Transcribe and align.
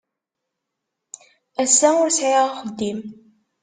Ass-a 1.63 1.89
ur 2.01 2.09
sɛiɣ 2.17 2.41
axeddim. 2.47 2.99